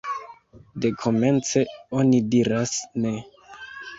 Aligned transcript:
Dekomence, 0.85 1.61
oni 1.99 2.23
diras 2.31 2.75
Ne! 3.05 3.13